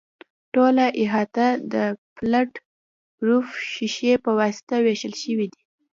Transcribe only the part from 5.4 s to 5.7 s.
ده.